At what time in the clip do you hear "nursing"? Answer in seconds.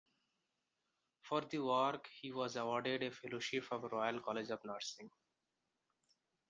4.65-5.11